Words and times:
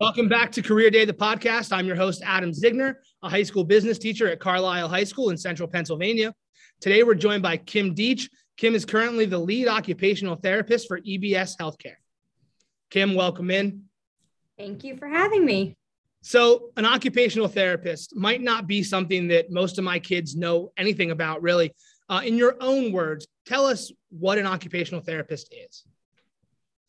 Welcome 0.00 0.28
back 0.30 0.50
to 0.52 0.62
Career 0.62 0.88
Day, 0.88 1.04
the 1.04 1.12
podcast. 1.12 1.76
I'm 1.76 1.84
your 1.84 1.94
host, 1.94 2.22
Adam 2.24 2.52
Zigner, 2.52 2.94
a 3.22 3.28
high 3.28 3.42
school 3.42 3.64
business 3.64 3.98
teacher 3.98 4.28
at 4.28 4.40
Carlisle 4.40 4.88
High 4.88 5.04
School 5.04 5.28
in 5.28 5.36
central 5.36 5.68
Pennsylvania. 5.68 6.34
Today, 6.80 7.02
we're 7.02 7.14
joined 7.14 7.42
by 7.42 7.58
Kim 7.58 7.94
Duetsch. 7.94 8.30
Kim 8.56 8.74
is 8.74 8.86
currently 8.86 9.26
the 9.26 9.36
lead 9.36 9.68
occupational 9.68 10.36
therapist 10.36 10.88
for 10.88 11.02
EBS 11.02 11.54
Healthcare. 11.60 11.96
Kim, 12.88 13.14
welcome 13.14 13.50
in. 13.50 13.82
Thank 14.56 14.84
you 14.84 14.96
for 14.96 15.06
having 15.06 15.44
me. 15.44 15.76
So, 16.22 16.70
an 16.78 16.86
occupational 16.86 17.48
therapist 17.48 18.16
might 18.16 18.40
not 18.40 18.66
be 18.66 18.82
something 18.82 19.28
that 19.28 19.50
most 19.50 19.76
of 19.76 19.84
my 19.84 19.98
kids 19.98 20.34
know 20.34 20.72
anything 20.78 21.10
about, 21.10 21.42
really. 21.42 21.74
Uh, 22.08 22.22
in 22.24 22.38
your 22.38 22.56
own 22.60 22.90
words, 22.90 23.26
tell 23.44 23.66
us 23.66 23.92
what 24.08 24.38
an 24.38 24.46
occupational 24.46 25.02
therapist 25.02 25.54
is. 25.68 25.84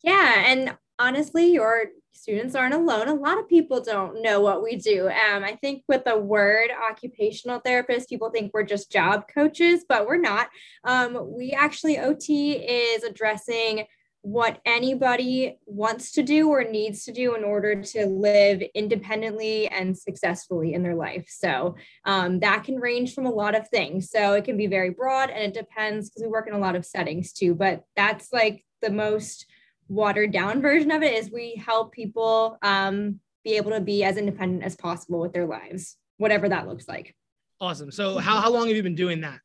Yeah, 0.02 0.44
and 0.46 0.74
honestly, 1.02 1.52
your 1.52 1.86
students 2.12 2.54
aren't 2.54 2.74
alone. 2.74 3.08
A 3.08 3.14
lot 3.14 3.38
of 3.38 3.48
people 3.48 3.80
don't 3.80 4.22
know 4.22 4.40
what 4.40 4.62
we 4.62 4.76
do. 4.76 5.08
Um, 5.08 5.42
I 5.42 5.58
think 5.60 5.82
with 5.88 6.04
the 6.04 6.16
word 6.16 6.70
occupational 6.90 7.58
therapist, 7.58 8.08
people 8.08 8.30
think 8.30 8.52
we're 8.54 8.62
just 8.62 8.92
job 8.92 9.24
coaches, 9.34 9.84
but 9.88 10.06
we're 10.06 10.20
not. 10.20 10.48
Um, 10.84 11.18
we 11.36 11.50
actually, 11.50 11.98
OT 11.98 12.52
is 12.52 13.02
addressing 13.02 13.86
what 14.20 14.60
anybody 14.64 15.58
wants 15.66 16.12
to 16.12 16.22
do 16.22 16.48
or 16.48 16.62
needs 16.62 17.04
to 17.04 17.12
do 17.12 17.34
in 17.34 17.42
order 17.42 17.82
to 17.82 18.06
live 18.06 18.62
independently 18.72 19.66
and 19.66 19.98
successfully 19.98 20.74
in 20.74 20.84
their 20.84 20.94
life. 20.94 21.26
So 21.28 21.74
um, 22.04 22.38
that 22.38 22.62
can 22.62 22.76
range 22.76 23.14
from 23.14 23.26
a 23.26 23.32
lot 23.32 23.56
of 23.56 23.66
things. 23.68 24.10
So 24.10 24.34
it 24.34 24.44
can 24.44 24.56
be 24.56 24.68
very 24.68 24.90
broad 24.90 25.30
and 25.30 25.42
it 25.42 25.54
depends 25.54 26.08
because 26.08 26.22
we 26.22 26.28
work 26.28 26.46
in 26.46 26.54
a 26.54 26.60
lot 26.60 26.76
of 26.76 26.86
settings 26.86 27.32
too, 27.32 27.56
but 27.56 27.82
that's 27.96 28.32
like 28.32 28.64
the 28.80 28.90
most 28.90 29.46
watered 29.92 30.32
down 30.32 30.62
version 30.62 30.90
of 30.90 31.02
it 31.02 31.12
is 31.12 31.30
we 31.30 31.54
help 31.54 31.92
people 31.92 32.58
um, 32.62 33.20
be 33.44 33.56
able 33.56 33.72
to 33.72 33.80
be 33.80 34.02
as 34.04 34.16
independent 34.16 34.64
as 34.64 34.74
possible 34.74 35.20
with 35.20 35.34
their 35.34 35.46
lives, 35.46 35.96
whatever 36.16 36.48
that 36.48 36.66
looks 36.66 36.88
like. 36.88 37.14
Awesome. 37.60 37.90
So 37.92 38.16
how, 38.16 38.40
how 38.40 38.50
long 38.50 38.68
have 38.68 38.76
you 38.76 38.82
been 38.82 38.94
doing 38.94 39.20
that? 39.20 39.38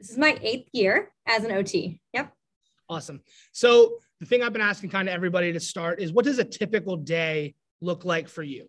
This 0.00 0.10
is 0.10 0.18
my 0.18 0.36
eighth 0.42 0.68
year 0.72 1.12
as 1.26 1.44
an 1.44 1.52
OT. 1.52 2.00
Yep. 2.12 2.32
Awesome. 2.88 3.20
So 3.52 3.98
the 4.18 4.26
thing 4.26 4.42
I've 4.42 4.52
been 4.52 4.60
asking 4.60 4.90
kind 4.90 5.08
of 5.08 5.14
everybody 5.14 5.52
to 5.52 5.60
start 5.60 6.00
is 6.00 6.12
what 6.12 6.24
does 6.24 6.40
a 6.40 6.44
typical 6.44 6.96
day 6.96 7.54
look 7.80 8.04
like 8.04 8.28
for 8.28 8.42
you? 8.42 8.68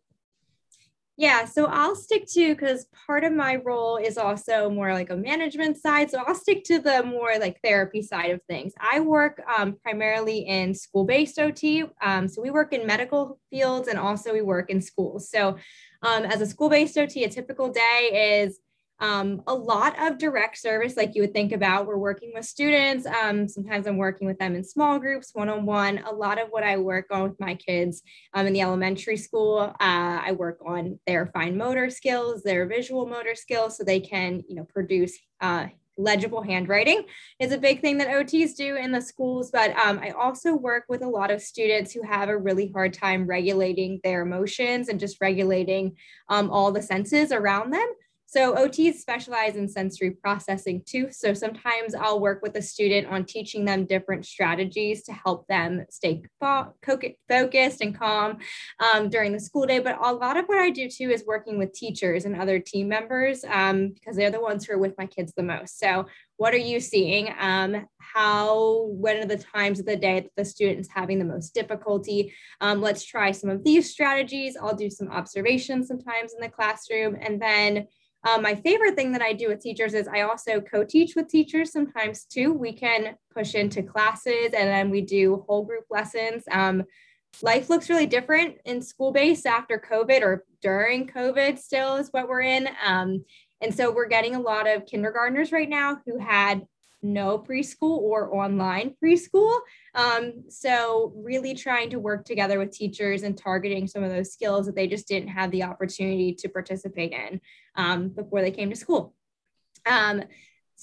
Yeah, 1.16 1.46
so 1.46 1.66
I'll 1.66 1.96
stick 1.96 2.26
to 2.32 2.56
because 2.56 2.88
part 3.06 3.24
of 3.24 3.34
my 3.34 3.58
role 3.58 3.98
is 3.98 4.18
also 4.18 4.68
more 4.72 4.94
like 4.94 5.12
a 5.12 5.16
management 5.16 5.78
side. 5.78 6.10
So 6.10 6.24
I'll 6.26 6.34
stick 6.34 6.64
to 6.66 6.80
the 6.80 7.04
more 7.04 7.38
like 7.40 7.62
therapy 7.64 8.02
side 8.02 8.32
of 8.32 8.42
things. 8.50 8.74
I 8.80 9.00
work 9.00 9.40
um, 9.56 9.78
primarily 9.84 10.40
in 10.40 10.74
school 10.74 11.06
based 11.06 11.38
OT. 11.38 11.84
Um, 12.02 12.28
so 12.28 12.42
we 12.42 12.50
work 12.50 12.74
in 12.74 12.88
medical 12.88 13.40
fields 13.52 13.90
and 13.90 14.00
also 14.00 14.34
we 14.34 14.42
work 14.42 14.72
in 14.72 14.82
schools. 14.82 15.30
So 15.30 15.58
um, 16.02 16.26
as 16.26 16.42
a 16.42 16.48
school 16.48 16.70
based 16.70 16.98
OT, 16.98 17.24
a 17.26 17.30
typical 17.30 17.70
day 17.70 18.42
is 18.44 18.58
um, 19.00 19.42
a 19.48 19.54
lot 19.54 19.96
of 20.00 20.18
direct 20.18 20.58
service, 20.58 20.96
like 20.96 21.16
you 21.16 21.22
would 21.24 21.34
think 21.34 21.52
about. 21.52 21.88
We're 21.88 21.98
working 21.98 22.32
with 22.34 22.46
students. 22.46 23.06
Um, 23.06 23.48
sometimes 23.48 23.88
I'm 23.88 23.98
working 23.98 24.28
with 24.28 24.40
them 24.40 24.56
in 24.56 24.64
small 24.64 25.00
groups, 25.00 25.32
one 25.34 25.50
on 25.50 25.66
one. 25.66 26.00
A 26.06 26.14
lot 26.14 26.42
of 26.42 26.50
what 26.50 26.64
I 26.64 26.78
work 26.78 27.08
on 27.12 27.24
with 27.24 27.40
my 27.40 27.56
kids 27.56 28.02
um, 28.34 28.48
in 28.48 28.54
the 28.54 28.62
elementary 28.62 29.18
school, 29.18 29.60
uh, 29.60 29.74
I 29.80 30.34
work 30.38 30.60
on 30.66 31.00
their 31.06 31.28
fine 31.28 31.58
motor 31.58 31.90
skills, 31.90 32.44
their 32.44 32.66
visual 32.66 33.06
motor 33.06 33.36
skills, 33.36 33.78
so 33.78 33.84
they 33.84 34.00
can, 34.00 34.44
you 34.48 34.56
know, 34.56 34.66
produce. 34.66 35.18
Uh, 35.42 35.68
legible 35.98 36.42
handwriting 36.42 37.04
is 37.40 37.52
a 37.52 37.58
big 37.58 37.80
thing 37.82 37.98
that 38.00 38.08
OTs 38.08 38.56
do 38.56 38.76
in 38.76 38.92
the 38.92 39.02
schools, 39.02 39.52
but 39.52 39.72
um, 39.78 40.00
I 40.00 40.10
also 40.10 40.56
work 40.56 40.86
with 40.90 41.04
a 41.04 41.08
lot 41.08 41.30
of 41.30 41.42
students 41.42 41.92
who 41.92 42.02
have 42.04 42.30
a 42.30 42.38
really 42.38 42.72
hard 42.72 42.94
time 42.94 43.28
regulating 43.28 44.00
their 44.04 44.22
emotions 44.24 44.90
and 44.90 45.00
just 45.00 45.22
regulating 45.22 45.96
um, 46.30 46.50
all 46.50 46.72
the 46.72 46.82
senses 46.82 47.32
around 47.32 47.72
them. 47.72 47.88
So 48.34 48.56
OTs 48.56 48.96
specialize 48.96 49.58
in 49.58 49.70
sensory 49.70 50.10
processing 50.10 50.82
too. 50.88 51.10
So 51.12 51.36
sometimes 51.36 51.94
I'll 51.94 52.20
work 52.20 52.42
with 52.42 52.56
a 52.56 52.64
student 52.64 53.06
on 53.06 53.26
teaching 53.26 53.64
them 53.64 53.86
different 53.86 54.26
strategies 54.26 55.04
to 55.04 55.14
help 55.14 55.46
them 55.46 55.86
stay 55.92 56.24
focused 56.42 57.82
and 57.82 57.96
calm 57.96 58.40
um, 58.80 59.10
during 59.10 59.34
the 59.34 59.40
school 59.40 59.68
day. 59.68 59.78
But 59.78 60.00
a 60.02 60.12
lot 60.12 60.36
of 60.36 60.46
what 60.48 60.58
I 60.58 60.72
do 60.72 60.90
too 60.90 61.12
is 61.12 61.24
working 61.28 61.60
with 61.60 61.74
teachers 61.74 62.26
and 62.26 62.36
other 62.36 62.58
team 62.58 62.88
members 62.88 63.46
um, 63.48 63.90
because 63.90 64.16
they're 64.16 64.32
the 64.32 64.42
ones 64.42 64.66
who 64.66 64.74
are 64.74 64.80
with 64.80 64.98
my 64.98 65.06
kids 65.06 65.32
the 65.38 65.44
most. 65.44 65.78
So 65.78 66.08
what 66.38 66.54
are 66.54 66.58
you 66.58 66.80
seeing? 66.80 67.34
Um, 67.40 67.88
how, 68.00 68.88
when 68.90 69.18
are 69.18 69.26
the 69.26 69.38
times 69.38 69.80
of 69.80 69.86
the 69.86 69.96
day 69.96 70.22
that 70.22 70.32
the 70.36 70.46
student's 70.46 70.90
having 70.90 71.20
the 71.20 71.26
most 71.26 71.54
difficulty? 71.54 72.34
Um, 72.62 72.82
let's 72.82 73.06
try 73.06 73.32
some 73.32 73.50
of 73.50 73.64
these 73.64 73.92
strategies. 73.92 74.58
I'll 74.62 74.76
do 74.76 74.90
some 74.90 75.10
observations 75.10 75.88
sometimes 75.88 76.34
in 76.34 76.42
the 76.42 76.50
classroom 76.50 77.18
and 77.22 77.42
then 77.42 77.88
um, 78.26 78.42
my 78.42 78.56
favorite 78.56 78.96
thing 78.96 79.12
that 79.12 79.22
I 79.22 79.34
do 79.34 79.50
with 79.50 79.60
teachers 79.60 79.94
is 79.94 80.08
I 80.08 80.22
also 80.22 80.62
co 80.62 80.86
teach 80.86 81.16
with 81.16 81.28
teachers 81.28 81.72
sometimes 81.72 82.24
too. 82.24 82.54
We 82.54 82.72
can 82.72 83.18
push 83.34 83.54
into 83.54 83.84
classes 83.84 84.54
and 84.54 84.70
then 84.70 84.90
we 84.90 85.02
do 85.02 85.44
whole 85.48 85.66
group 85.66 85.86
lessons. 85.90 86.44
Um, 86.50 86.84
life 87.42 87.70
looks 87.70 87.90
really 87.90 88.06
different 88.06 88.58
in 88.66 88.82
school 88.82 89.12
based 89.12 89.46
after 89.46 89.78
COVID 89.78 90.22
or 90.22 90.46
during 90.62 91.08
COVID, 91.08 91.60
still 91.60 91.96
is 91.96 92.10
what 92.12 92.30
we're 92.30 92.42
in. 92.42 92.70
Um, 92.86 93.26
and 93.64 93.74
so 93.74 93.92
we're 93.92 94.08
getting 94.08 94.36
a 94.36 94.42
lot 94.42 94.68
of 94.68 94.86
kindergartners 94.86 95.52
right 95.52 95.70
now 95.70 96.00
who 96.06 96.20
had 96.20 96.68
no 97.04 97.38
preschool 97.38 97.98
or 97.98 98.34
online 98.34 98.96
preschool. 99.04 99.60
Um, 99.94 100.46
so, 100.50 101.12
really 101.16 101.54
trying 101.54 101.90
to 101.92 102.00
work 102.00 102.26
together 102.26 102.58
with 102.60 102.72
teachers 102.72 103.24
and 103.24 103.38
targeting 103.38 103.88
some 103.88 104.04
of 104.04 104.12
those 104.12 104.32
skills 104.32 104.66
that 104.66 104.76
they 104.76 104.88
just 104.88 105.08
didn't 105.08 105.30
have 105.30 105.52
the 105.52 105.64
opportunity 105.64 106.34
to 106.36 106.50
participate 106.50 107.12
in 107.12 107.42
um, 107.76 108.10
before 108.10 108.42
they 108.42 108.52
came 108.52 108.70
to 108.70 108.76
school. 108.76 109.14
Um, 109.86 110.24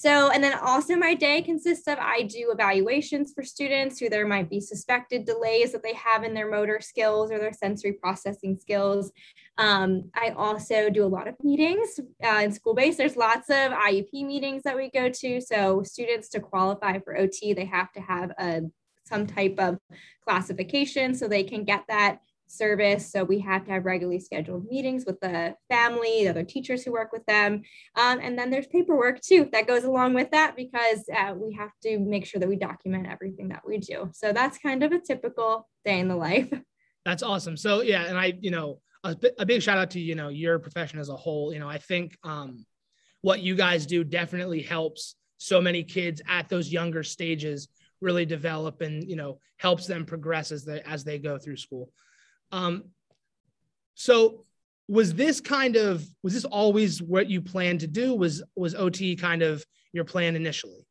so, 0.01 0.31
and 0.31 0.43
then 0.43 0.57
also 0.57 0.95
my 0.95 1.13
day 1.13 1.43
consists 1.43 1.87
of 1.87 1.99
I 1.99 2.23
do 2.23 2.49
evaluations 2.51 3.33
for 3.33 3.43
students 3.43 3.99
who 3.99 4.09
there 4.09 4.25
might 4.25 4.49
be 4.49 4.59
suspected 4.59 5.25
delays 5.25 5.73
that 5.73 5.83
they 5.83 5.93
have 5.93 6.23
in 6.23 6.33
their 6.33 6.49
motor 6.49 6.79
skills 6.81 7.29
or 7.29 7.37
their 7.37 7.53
sensory 7.53 7.93
processing 7.93 8.57
skills. 8.59 9.11
Um, 9.59 10.09
I 10.15 10.29
also 10.29 10.89
do 10.89 11.05
a 11.05 11.05
lot 11.05 11.27
of 11.27 11.35
meetings 11.43 11.99
uh, 12.23 12.41
in 12.43 12.51
school 12.51 12.73
based. 12.73 12.97
There's 12.97 13.15
lots 13.15 13.51
of 13.51 13.73
IEP 13.73 14.25
meetings 14.25 14.63
that 14.63 14.75
we 14.75 14.89
go 14.89 15.07
to. 15.07 15.39
So, 15.39 15.83
students 15.83 16.29
to 16.29 16.39
qualify 16.39 16.97
for 16.97 17.15
OT, 17.15 17.53
they 17.53 17.65
have 17.65 17.91
to 17.91 18.01
have 18.01 18.31
a 18.39 18.61
some 19.03 19.27
type 19.27 19.55
of 19.59 19.77
classification 20.23 21.13
so 21.13 21.27
they 21.27 21.43
can 21.43 21.63
get 21.63 21.83
that 21.89 22.21
service. 22.51 23.11
So 23.11 23.23
we 23.23 23.39
have 23.39 23.65
to 23.65 23.71
have 23.71 23.85
regularly 23.85 24.19
scheduled 24.19 24.67
meetings 24.67 25.05
with 25.05 25.19
the 25.19 25.55
family, 25.69 26.23
the 26.23 26.29
other 26.29 26.43
teachers 26.43 26.83
who 26.83 26.91
work 26.91 27.11
with 27.11 27.25
them. 27.25 27.61
Um, 27.95 28.19
and 28.21 28.37
then 28.37 28.49
there's 28.49 28.67
paperwork 28.67 29.21
too 29.21 29.49
that 29.51 29.67
goes 29.67 29.83
along 29.83 30.13
with 30.13 30.31
that 30.31 30.55
because 30.55 31.03
uh, 31.15 31.33
we 31.35 31.53
have 31.53 31.71
to 31.83 31.99
make 31.99 32.25
sure 32.25 32.39
that 32.39 32.49
we 32.49 32.55
document 32.55 33.07
everything 33.07 33.49
that 33.49 33.63
we 33.65 33.77
do. 33.77 34.09
So 34.13 34.33
that's 34.33 34.57
kind 34.57 34.83
of 34.83 34.91
a 34.91 34.99
typical 34.99 35.67
day 35.85 35.99
in 35.99 36.07
the 36.07 36.15
life. 36.15 36.51
That's 37.03 37.23
awesome. 37.23 37.57
So 37.57 37.81
yeah, 37.81 38.05
and 38.05 38.15
I, 38.15 38.33
you 38.39 38.51
know, 38.51 38.79
a, 39.03 39.17
a 39.39 39.45
big 39.45 39.63
shout 39.63 39.79
out 39.79 39.89
to, 39.91 39.99
you 39.99 40.13
know, 40.13 40.27
your 40.27 40.59
profession 40.59 40.99
as 40.99 41.09
a 41.09 41.15
whole. 41.15 41.51
You 41.51 41.57
know, 41.57 41.67
I 41.67 41.79
think 41.79 42.15
um, 42.23 42.63
what 43.21 43.39
you 43.39 43.55
guys 43.55 43.87
do 43.87 44.03
definitely 44.03 44.61
helps 44.61 45.15
so 45.39 45.59
many 45.59 45.83
kids 45.83 46.21
at 46.29 46.47
those 46.47 46.71
younger 46.71 47.01
stages 47.01 47.69
really 48.01 48.25
develop 48.25 48.81
and 48.81 49.07
you 49.09 49.15
know 49.15 49.39
helps 49.57 49.87
them 49.87 50.05
progress 50.05 50.51
as 50.51 50.65
they 50.65 50.81
as 50.81 51.03
they 51.03 51.17
go 51.17 51.37
through 51.37 51.55
school 51.55 51.91
um, 52.51 52.85
so 53.95 54.45
was 54.87 55.13
this 55.13 55.39
kind 55.39 55.75
of 55.75 56.05
was 56.21 56.33
this 56.33 56.45
always 56.45 57.01
what 57.01 57.29
you 57.29 57.41
planned 57.41 57.79
to 57.79 57.87
do? 57.87 58.13
Was 58.13 58.43
was 58.55 58.75
OT 58.75 59.15
kind 59.15 59.41
of 59.41 59.65
your 59.93 60.03
plan 60.03 60.35
initially? 60.35 60.85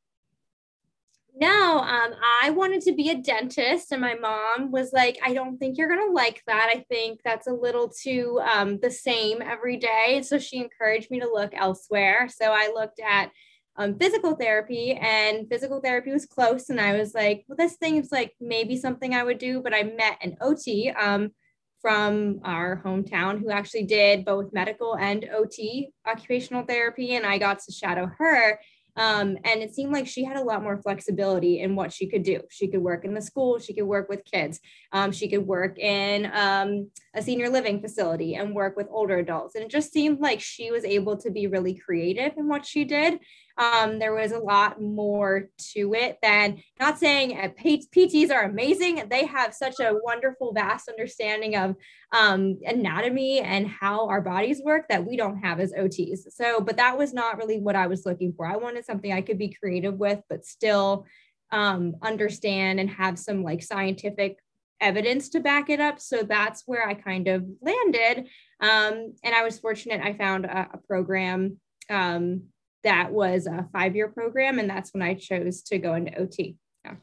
No, 1.41 1.79
um, 1.79 2.13
I 2.43 2.51
wanted 2.51 2.83
to 2.83 2.93
be 2.93 3.11
a 3.11 3.15
dentist, 3.15 3.93
and 3.93 4.01
my 4.01 4.15
mom 4.15 4.71
was 4.71 4.93
like, 4.93 5.19
"I 5.23 5.33
don't 5.33 5.59
think 5.59 5.79
you're 5.79 5.89
gonna 5.89 6.13
like 6.13 6.43
that. 6.47 6.71
I 6.75 6.85
think 6.89 7.21
that's 7.25 7.47
a 7.47 7.53
little 7.53 7.89
too 7.89 8.41
um, 8.43 8.79
the 8.81 8.91
same 8.91 9.41
every 9.43 9.77
day." 9.77 10.23
So 10.23 10.39
she 10.39 10.59
encouraged 10.59 11.11
me 11.11 11.21
to 11.21 11.27
look 11.27 11.53
elsewhere. 11.55 12.29
So 12.29 12.53
I 12.53 12.73
looked 12.75 13.01
at 13.01 13.31
um, 13.77 13.99
physical 13.99 14.35
therapy, 14.35 14.93
and 14.93 15.49
physical 15.49 15.81
therapy 15.81 16.11
was 16.11 16.27
close, 16.27 16.69
and 16.69 16.81
I 16.81 16.97
was 16.97 17.15
like, 17.15 17.45
"Well, 17.49 17.57
this 17.57 17.77
thing 17.77 17.97
is 17.97 18.13
like 18.13 18.35
maybe 18.41 18.77
something 18.77 19.15
I 19.15 19.25
would 19.25 19.39
do." 19.39 19.63
But 19.63 19.75
I 19.75 19.83
met 19.83 20.19
an 20.23 20.37
OT 20.41 20.91
um, 20.91 21.33
from 21.81 22.41
our 22.45 22.83
hometown 22.85 23.39
who 23.39 23.51
actually 23.51 23.85
did 23.85 24.25
both 24.25 24.53
medical 24.53 24.97
and 24.97 25.29
OT 25.35 25.91
occupational 26.07 26.65
therapy, 26.65 27.15
and 27.15 27.27
I 27.27 27.39
got 27.39 27.61
to 27.61 27.73
shadow 27.73 28.11
her. 28.19 28.59
Um, 28.97 29.39
and 29.45 29.63
it 29.63 29.75
seemed 29.75 29.93
like 29.93 30.07
she 30.07 30.25
had 30.25 30.37
a 30.37 30.43
lot 30.43 30.63
more 30.63 30.81
flexibility 30.83 31.61
in 31.61 31.77
what 31.77 31.93
she 31.93 32.07
could 32.07 32.23
do. 32.23 32.41
She 32.51 32.69
could 32.69 32.83
work 32.83 33.05
in 33.05 33.15
the 33.15 33.23
school, 33.23 33.59
she 33.59 33.73
could 33.73 33.85
work 33.85 34.09
with 34.09 34.25
kids, 34.25 34.61
um, 34.93 35.13
she 35.13 35.29
could 35.29 35.47
work 35.47 35.79
in 35.79 36.31
um, 36.35 36.91
a 37.15 37.23
senior 37.23 37.49
living 37.49 37.81
facility 37.81 38.35
and 38.35 38.55
work 38.55 38.77
with 38.77 38.89
older 38.91 39.19
adults. 39.19 39.55
And 39.55 39.65
it 39.65 39.71
just 39.71 39.93
seemed 39.93 40.21
like 40.21 40.41
she 40.41 40.71
was 40.71 40.85
able 40.85 41.17
to 41.19 41.31
be 41.31 41.47
really 41.47 41.75
creative 41.75 42.33
in 42.37 42.49
what 42.49 42.67
she 42.67 42.85
did. 42.85 43.21
Um, 43.61 43.99
there 43.99 44.15
was 44.15 44.33
a 44.33 44.39
lot 44.39 44.81
more 44.81 45.51
to 45.75 45.93
it 45.93 46.19
than 46.23 46.63
not 46.79 46.99
saying 46.99 47.39
uh, 47.39 47.49
PTs 47.63 48.33
are 48.33 48.45
amazing. 48.45 49.03
They 49.11 49.27
have 49.27 49.53
such 49.53 49.79
a 49.81 49.95
wonderful, 50.03 50.55
vast 50.55 50.89
understanding 50.89 51.57
of 51.57 51.77
um, 52.11 52.59
anatomy 52.65 53.41
and 53.41 53.69
how 53.69 54.09
our 54.09 54.23
bodies 54.23 54.63
work 54.65 54.87
that 54.89 55.05
we 55.05 55.15
don't 55.15 55.41
have 55.41 55.61
as 55.61 55.75
OTs. 55.75 56.21
So, 56.31 56.63
but 56.63 56.79
that 56.79 56.97
was 56.97 57.13
not 57.13 57.37
really 57.37 57.61
what 57.61 57.77
I 57.77 57.87
was 57.87 58.07
looking 58.07 58.33
for. 58.33 58.47
I 58.47 58.57
wanted 58.57 58.87
something 58.87 59.13
I 59.13 59.21
could 59.21 59.39
be 59.39 59.53
creative 59.53 59.95
with, 59.95 60.21
but 60.31 60.47
still 60.47 61.05
um, 61.53 61.97
understand 62.01 62.81
and 62.81 62.89
have 62.89 63.19
some 63.19 63.43
like 63.43 63.63
scientific 63.63 64.39
evidence 64.81 65.29
to 65.31 65.41
back 65.41 65.69
it 65.69 65.81
up. 65.81 66.01
So 66.01 66.23
that's 66.23 66.63
where 66.65 66.89
I 66.89 66.95
kind 66.95 67.29
of 67.29 67.45
landed. 67.61 68.27
Um, 68.63 69.15
and 69.23 69.35
I 69.35 69.43
was 69.43 69.59
fortunate, 69.59 70.01
I 70.01 70.15
found 70.15 70.47
a, 70.47 70.71
a 70.73 70.79
program 70.79 71.59
um, 71.91 72.45
that 72.85 73.13
was 73.13 73.47
a 73.47 73.69
five 73.73 73.95
year 73.95 74.09
program. 74.09 74.59
And 74.59 74.69
that's 74.69 74.93
when 74.93 75.03
I 75.03 75.15
chose 75.15 75.63
to 75.65 75.79
go 75.79 75.95
into 75.95 76.17
OT. 76.19 76.57
Yeah. 76.85 76.95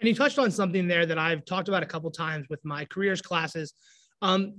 And 0.00 0.08
you 0.08 0.14
touched 0.14 0.38
on 0.38 0.50
something 0.50 0.88
there 0.88 1.06
that 1.06 1.18
I've 1.18 1.44
talked 1.44 1.68
about 1.68 1.82
a 1.82 1.86
couple 1.86 2.10
times 2.10 2.46
with 2.48 2.64
my 2.64 2.84
careers 2.86 3.20
classes. 3.20 3.74
Um, 4.22 4.54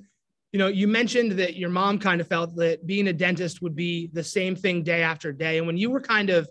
you 0.51 0.59
know, 0.59 0.67
you 0.67 0.87
mentioned 0.87 1.33
that 1.33 1.55
your 1.55 1.69
mom 1.69 1.97
kind 1.97 2.19
of 2.19 2.27
felt 2.27 2.55
that 2.57 2.85
being 2.85 3.07
a 3.07 3.13
dentist 3.13 3.61
would 3.61 3.75
be 3.75 4.09
the 4.13 4.23
same 4.23 4.55
thing 4.55 4.83
day 4.83 5.01
after 5.01 5.31
day. 5.31 5.57
And 5.57 5.65
when 5.65 5.77
you 5.77 5.89
were 5.89 6.01
kind 6.01 6.29
of 6.29 6.49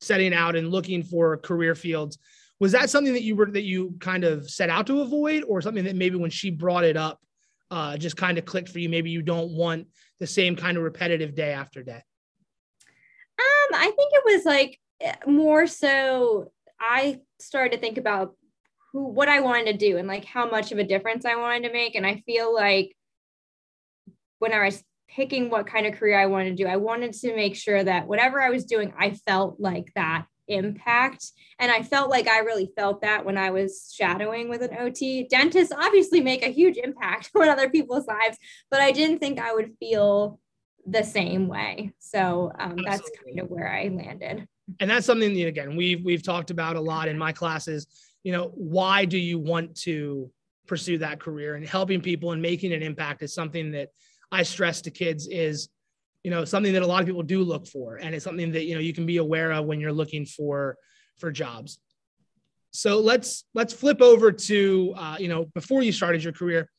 setting 0.00 0.32
out 0.32 0.56
and 0.56 0.70
looking 0.70 1.02
for 1.02 1.36
career 1.36 1.74
fields, 1.74 2.18
was 2.60 2.72
that 2.72 2.90
something 2.90 3.12
that 3.12 3.24
you 3.24 3.36
were 3.36 3.50
that 3.50 3.64
you 3.64 3.96
kind 3.98 4.24
of 4.24 4.48
set 4.48 4.70
out 4.70 4.86
to 4.86 5.00
avoid, 5.00 5.42
or 5.42 5.60
something 5.60 5.84
that 5.84 5.96
maybe 5.96 6.16
when 6.16 6.30
she 6.30 6.48
brought 6.48 6.84
it 6.84 6.96
up, 6.96 7.20
uh, 7.70 7.96
just 7.96 8.16
kind 8.16 8.38
of 8.38 8.44
clicked 8.44 8.68
for 8.68 8.78
you? 8.78 8.88
Maybe 8.88 9.10
you 9.10 9.20
don't 9.20 9.50
want 9.50 9.88
the 10.20 10.26
same 10.26 10.54
kind 10.54 10.76
of 10.76 10.84
repetitive 10.84 11.34
day 11.34 11.52
after 11.52 11.82
day. 11.82 12.02
Um, 13.38 13.74
I 13.74 13.92
think 13.96 14.12
it 14.12 14.22
was 14.24 14.44
like 14.44 14.78
more 15.26 15.66
so 15.66 16.52
I 16.80 17.20
started 17.40 17.72
to 17.72 17.78
think 17.78 17.98
about 17.98 18.34
who 18.92 19.08
what 19.08 19.28
I 19.28 19.40
wanted 19.40 19.72
to 19.72 19.90
do 19.90 19.98
and 19.98 20.06
like 20.06 20.24
how 20.24 20.48
much 20.48 20.72
of 20.72 20.78
a 20.78 20.84
difference 20.84 21.24
I 21.24 21.36
wanted 21.36 21.66
to 21.66 21.72
make. 21.72 21.94
And 21.94 22.06
I 22.06 22.22
feel 22.26 22.54
like 22.54 22.94
when 24.38 24.52
I 24.52 24.64
was 24.64 24.82
picking 25.08 25.50
what 25.50 25.66
kind 25.66 25.86
of 25.86 25.94
career 25.94 26.18
I 26.18 26.26
wanted 26.26 26.56
to 26.56 26.64
do, 26.64 26.68
I 26.68 26.76
wanted 26.76 27.12
to 27.14 27.34
make 27.34 27.56
sure 27.56 27.82
that 27.82 28.06
whatever 28.06 28.40
I 28.40 28.50
was 28.50 28.64
doing, 28.64 28.92
I 28.98 29.12
felt 29.26 29.60
like 29.60 29.92
that 29.94 30.26
impact. 30.48 31.30
And 31.58 31.70
I 31.70 31.82
felt 31.82 32.10
like 32.10 32.28
I 32.28 32.40
really 32.40 32.70
felt 32.76 33.02
that 33.02 33.24
when 33.24 33.38
I 33.38 33.50
was 33.50 33.92
shadowing 33.94 34.48
with 34.48 34.62
an 34.62 34.76
OT. 34.78 35.26
Dentists 35.28 35.72
obviously 35.76 36.20
make 36.20 36.44
a 36.44 36.52
huge 36.52 36.76
impact 36.76 37.30
on 37.36 37.48
other 37.48 37.70
people's 37.70 38.06
lives, 38.06 38.36
but 38.70 38.80
I 38.80 38.92
didn't 38.92 39.18
think 39.18 39.38
I 39.38 39.54
would 39.54 39.72
feel 39.78 40.40
the 40.86 41.02
same 41.02 41.48
way. 41.48 41.92
So 41.98 42.52
um, 42.58 42.76
that's 42.84 43.10
kind 43.24 43.40
of 43.40 43.48
where 43.48 43.72
I 43.72 43.88
landed. 43.88 44.46
And 44.80 44.90
that's 44.90 45.06
something 45.06 45.34
that 45.34 45.46
again 45.46 45.76
we've 45.76 46.04
we've 46.04 46.22
talked 46.22 46.50
about 46.50 46.76
a 46.76 46.80
lot 46.80 47.08
in 47.08 47.18
my 47.18 47.32
classes. 47.32 47.86
You 48.22 48.32
know, 48.32 48.52
why 48.54 49.04
do 49.04 49.18
you 49.18 49.38
want 49.38 49.76
to 49.82 50.30
pursue 50.66 50.98
that 50.98 51.20
career 51.20 51.56
and 51.56 51.66
helping 51.66 52.00
people 52.00 52.32
and 52.32 52.40
making 52.40 52.72
an 52.72 52.82
impact 52.82 53.22
is 53.22 53.34
something 53.34 53.72
that 53.72 53.88
I 54.30 54.44
stress 54.44 54.80
to 54.82 54.90
kids 54.90 55.26
is, 55.26 55.68
you 56.22 56.30
know, 56.30 56.44
something 56.44 56.72
that 56.72 56.82
a 56.82 56.86
lot 56.86 57.00
of 57.00 57.06
people 57.06 57.22
do 57.22 57.42
look 57.42 57.66
for, 57.66 57.96
and 57.96 58.14
it's 58.14 58.24
something 58.24 58.52
that 58.52 58.64
you 58.64 58.74
know 58.74 58.80
you 58.80 58.94
can 58.94 59.06
be 59.06 59.18
aware 59.18 59.52
of 59.52 59.66
when 59.66 59.80
you're 59.80 59.92
looking 59.92 60.24
for 60.24 60.76
for 61.18 61.30
jobs. 61.30 61.78
So 62.70 63.00
let's 63.00 63.44
let's 63.54 63.74
flip 63.74 64.00
over 64.00 64.32
to 64.32 64.94
uh, 64.96 65.16
you 65.18 65.28
know 65.28 65.46
before 65.54 65.82
you 65.82 65.92
started 65.92 66.24
your 66.24 66.32
career 66.32 66.70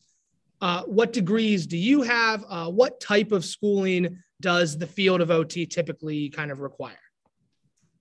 uh, 0.63 0.81
what 0.83 1.12
degrees 1.12 1.68
do 1.68 1.77
you 1.77 2.04
have? 2.04 2.45
Uh, 2.48 2.69
what 2.69 3.01
type 3.01 3.33
of 3.33 3.44
schooling 3.44 4.24
does 4.39 4.77
the 4.77 4.88
field 4.88 5.19
of 5.19 5.30
OT 5.30 5.65
typically 5.65 6.30
kind 6.30 6.51
of 6.51 6.62
require? 6.62 6.95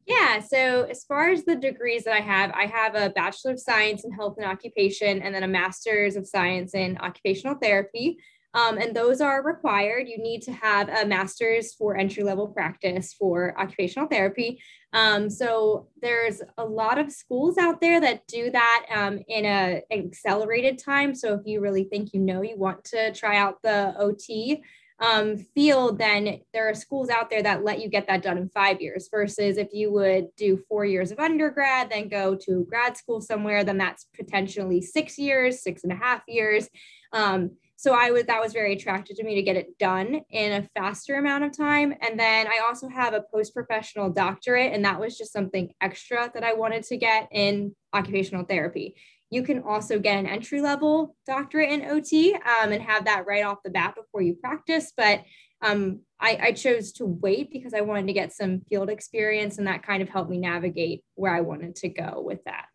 Yeah, 0.07 0.39
so 0.39 0.87
as 0.89 1.05
far 1.05 1.31
as 1.31 1.45
the 1.45 1.57
degrees 1.57 2.05
that 2.05 2.15
I 2.15 2.21
have, 2.21 2.53
I 2.53 2.67
have 2.67 2.95
a 2.95 3.11
Bachelor 3.11 3.51
of 3.51 3.61
Science 3.61 4.05
in 4.05 4.13
Health 4.13 4.37
and 4.39 4.47
Occupation 4.47 5.23
and 5.23 5.35
then 5.35 5.43
a 5.43 5.49
Master's 5.49 6.15
of 6.15 6.25
Science 6.25 6.73
in 6.73 6.99
Occupational 6.99 7.57
Therapy. 7.61 8.19
Um, 8.55 8.79
and 8.79 8.95
those 8.95 9.21
are 9.21 9.43
required. 9.43 10.09
You 10.09 10.19
need 10.19 10.43
to 10.43 10.53
have 10.53 10.89
a 10.89 11.07
master's 11.07 11.75
for 11.75 11.97
entry 11.97 12.23
level 12.23 12.49
practice 12.49 13.15
for 13.15 13.59
occupational 13.59 14.09
therapy. 14.09 14.61
Um, 14.93 15.31
so 15.31 15.89
there's 16.03 16.43
a 16.59 16.65
lot 16.65 16.99
of 16.99 17.11
schools 17.11 17.57
out 17.57 17.81
there 17.81 18.01
that 18.01 18.27
do 18.27 18.51
that 18.51 18.87
um, 18.95 19.21
in 19.27 19.47
a 19.47 19.83
accelerated 19.91 20.79
time. 20.79 21.15
So 21.15 21.35
if 21.35 21.47
you 21.47 21.61
really 21.61 21.85
think 21.85 22.13
you 22.13 22.21
know 22.21 22.43
you 22.43 22.59
want 22.59 22.85
to 22.85 23.13
try 23.13 23.39
out 23.39 23.63
the 23.63 23.95
OT 23.99 24.63
um, 25.01 25.39
field, 25.55 25.99
then 25.99 26.41
there 26.53 26.69
are 26.69 26.75
schools 26.75 27.09
out 27.09 27.31
there 27.31 27.43
that 27.43 27.65
let 27.65 27.81
you 27.81 27.89
get 27.89 28.07
that 28.07 28.23
done 28.23 28.37
in 28.37 28.51
five 28.51 28.81
years. 28.83 29.09
Versus 29.11 29.57
if 29.57 29.69
you 29.73 29.91
would 29.93 30.27
do 30.37 30.63
four 30.69 30.85
years 30.85 31.11
of 31.11 31.19
undergrad, 31.19 31.91
then 31.91 32.09
go 32.09 32.37
to 32.37 32.67
grad 32.69 32.97
school 32.97 33.21
somewhere, 33.21 33.65
then 33.65 33.79
that's 33.79 34.07
potentially 34.15 34.83
six 34.83 35.19
years, 35.19 35.63
six 35.63 35.85
and 35.85 35.93
a 35.93 35.97
half 35.97 36.23
years. 36.29 36.69
Um, 37.13 37.53
so 37.83 37.95
I 37.95 38.13
was 38.13 38.27
that 38.27 38.41
was 38.41 38.53
very 38.53 38.75
attractive 38.75 39.17
to 39.17 39.25
me 39.25 39.35
to 39.35 39.43
get 39.43 39.57
it 39.57 39.77
done 39.77 40.21
in 40.31 40.53
a 40.53 40.69
faster 40.73 41.17
amount 41.17 41.43
of 41.43 41.57
time. 41.57 41.93
And 42.01 42.17
then 42.17 42.47
I 42.47 42.63
also 42.65 42.89
have 42.89 43.13
a 43.13 43.25
post 43.35 43.53
professional 43.55 44.09
doctorate, 44.09 44.73
and 44.73 44.85
that 44.85 45.01
was 45.01 45.19
just 45.19 45.33
something 45.33 45.73
extra 45.81 46.31
that 46.33 46.45
I 46.45 46.53
wanted 46.53 46.85
to 46.85 46.97
get 46.97 47.27
in 47.33 47.75
occupational 47.93 48.45
therapy. 48.45 48.95
You 49.31 49.43
can 49.43 49.65
also 49.65 49.99
get 49.99 50.17
an 50.17 50.29
entry 50.29 50.61
level 50.61 51.17
doctorate 51.27 51.71
in 51.71 51.91
OT 51.91 52.35
um, 52.35 52.71
and 52.71 52.81
have 52.81 53.07
that 53.07 53.27
right 53.27 53.45
off 53.45 53.65
the 53.65 53.71
bat 53.71 53.97
before 53.97 54.23
you 54.23 54.35
practice. 54.35 54.93
But 54.97 55.25
um, 55.61 56.03
I, 56.21 56.39
I, 56.41 56.53
chose 56.53 56.93
to 56.95 57.07
wait 57.07 57.51
because 57.51 57.75
I 57.75 57.81
wanted 57.81 58.07
to 58.07 58.13
get 58.13 58.33
some 58.33 58.61
field 58.69 58.91
experience, 58.91 59.59
and 59.59 59.67
that 59.67 59.83
kind 59.83 60.03
of 60.03 60.09
helped 60.09 60.31
me 60.31 60.39
navigate 60.39 61.03
where 61.17 61.35
I 61.35 61.41
wanted 61.41 61.75
to 61.77 61.89
go 61.89 62.23
with 62.25 62.45
that. 62.45 62.67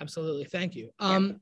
Absolutely, 0.00 0.44
thank 0.44 0.74
you. 0.74 0.90
Um, 0.98 1.26
yeah. 1.26 1.32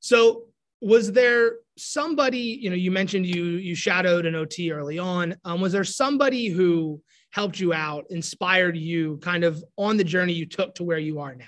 So 0.00 0.42
was 0.82 1.12
there 1.12 1.58
somebody 1.78 2.58
you 2.60 2.68
know 2.68 2.76
you 2.76 2.90
mentioned 2.90 3.24
you 3.24 3.44
you 3.44 3.74
shadowed 3.74 4.26
an 4.26 4.34
ot 4.34 4.70
early 4.70 4.98
on. 4.98 5.36
Um, 5.44 5.60
was 5.60 5.72
there 5.72 5.84
somebody 5.84 6.48
who 6.48 7.00
helped 7.30 7.58
you 7.60 7.72
out 7.72 8.04
inspired 8.10 8.76
you 8.76 9.18
kind 9.22 9.44
of 9.44 9.64
on 9.78 9.96
the 9.96 10.04
journey 10.04 10.32
you 10.32 10.44
took 10.44 10.74
to 10.74 10.84
where 10.84 10.98
you 10.98 11.20
are 11.20 11.34
now? 11.36 11.44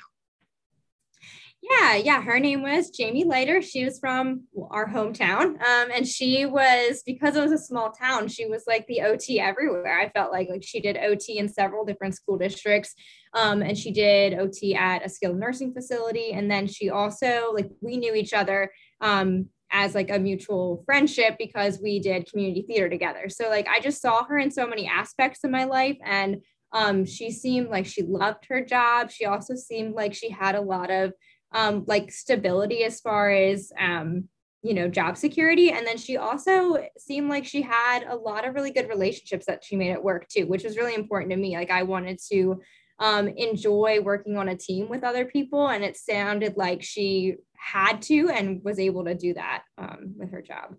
Yeah 1.61 1.97
yeah. 1.97 2.23
Her 2.23 2.39
name 2.39 2.63
was 2.63 2.91
jamie 2.91 3.25
leiter. 3.25 3.61
She 3.61 3.85
was 3.85 3.99
from 3.99 4.45
our 4.71 4.89
hometown. 4.89 5.61
Um, 5.61 5.91
and 5.93 6.07
she 6.07 6.47
was 6.47 7.03
because 7.05 7.35
it 7.35 7.43
was 7.43 7.53
a 7.53 7.59
small 7.59 7.91
town 7.91 8.29
she 8.29 8.47
was 8.47 8.63
like 8.69 8.87
the 8.87 9.01
ot 9.01 9.29
everywhere. 9.41 9.99
I 9.99 10.11
felt 10.11 10.31
like 10.31 10.49
like 10.49 10.63
she 10.63 10.81
did 10.81 10.97
ot 10.97 11.25
in 11.29 11.49
several 11.49 11.85
different 11.85 12.15
school 12.15 12.39
districts. 12.39 12.95
Um, 13.35 13.63
and 13.63 13.77
she 13.77 13.91
did 13.91 14.35
ot 14.35 14.75
at 14.77 15.05
a 15.05 15.09
skilled 15.09 15.39
nursing 15.39 15.75
facility. 15.75 16.33
And 16.33 16.49
then 16.49 16.69
she 16.69 16.89
also 16.89 17.53
like 17.53 17.69
we 17.81 17.97
knew 17.97 18.15
each 18.15 18.33
other 18.33 18.71
um, 19.00 19.46
as 19.70 19.94
like 19.94 20.11
a 20.11 20.19
mutual 20.19 20.83
friendship 20.87 21.37
because 21.38 21.80
we 21.83 21.99
did 21.99 22.30
community 22.30 22.62
theater 22.62 22.88
together. 22.88 23.28
So 23.28 23.49
like 23.49 23.66
I 23.66 23.80
just 23.80 24.00
saw 24.00 24.25
her 24.25 24.38
in 24.38 24.50
so 24.50 24.66
many 24.66 24.87
aspects 24.87 25.42
of 25.45 25.50
my 25.50 25.64
life 25.64 25.99
and 26.04 26.42
um, 26.73 27.04
she 27.04 27.30
seemed 27.30 27.69
like 27.69 27.87
she 27.87 28.02
loved 28.02 28.47
her 28.49 28.64
job. 28.64 29.11
She 29.11 29.26
also 29.26 29.54
seemed 29.54 29.95
like 29.95 30.12
she 30.12 30.30
had 30.30 30.54
a 30.54 30.61
lot 30.61 30.90
of 30.90 31.12
um, 31.52 31.85
like 31.87 32.11
stability 32.11 32.83
as 32.83 33.00
far 33.00 33.30
as 33.30 33.73
um, 33.78 34.28
you 34.64 34.73
know 34.73 34.88
job 34.88 35.16
security 35.16 35.71
and 35.71 35.87
then 35.87 35.99
she 35.99 36.16
also 36.16 36.78
seemed 36.97 37.28
like 37.28 37.45
she 37.45 37.61
had 37.61 38.02
a 38.04 38.16
lot 38.16 38.49
of 38.49 38.54
really 38.54 38.71
good 38.71 38.88
relationships 38.88 39.45
that 39.45 39.62
she 39.62 39.76
made 39.76 39.90
at 39.90 40.02
work 40.02 40.26
too 40.26 40.47
which 40.47 40.64
was 40.64 40.78
really 40.78 40.95
important 40.95 41.30
to 41.30 41.37
me 41.37 41.54
like 41.54 41.71
i 41.71 41.83
wanted 41.83 42.19
to 42.30 42.59
um, 42.99 43.29
enjoy 43.29 44.01
working 44.01 44.37
on 44.37 44.49
a 44.49 44.57
team 44.57 44.89
with 44.89 45.05
other 45.05 45.25
people 45.25 45.69
and 45.69 45.85
it 45.85 45.97
sounded 45.97 46.57
like 46.57 46.83
she 46.83 47.37
had 47.55 48.03
to 48.03 48.31
and 48.31 48.63
was 48.63 48.79
able 48.79 49.05
to 49.05 49.15
do 49.15 49.35
that 49.35 49.65
um, 49.79 50.15
with 50.17 50.31
her 50.31 50.43
job. 50.43 50.77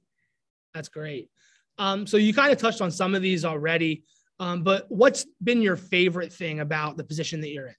That's 0.73 0.89
great. 0.89 1.29
Um, 1.77 2.07
so 2.07 2.17
you 2.17 2.33
kind 2.33 2.51
of 2.51 2.57
touched 2.57 2.81
on 2.81 2.91
some 2.91 3.15
of 3.15 3.21
these 3.21 3.43
already, 3.43 4.03
um, 4.39 4.63
but 4.63 4.85
what's 4.89 5.25
been 5.43 5.61
your 5.61 5.75
favorite 5.75 6.31
thing 6.31 6.61
about 6.61 6.97
the 6.97 7.03
position 7.03 7.41
that 7.41 7.51
you're 7.51 7.67
in? 7.67 7.75